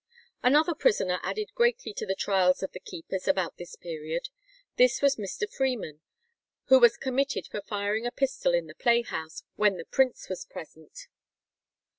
[0.41, 4.29] Another prisoner added greatly to the trials of the keepers about this period.
[4.75, 5.47] This was Mr.
[5.47, 6.01] Freeman,
[6.69, 11.05] who was committed for firing a pistol in the playhouse when the prince was present.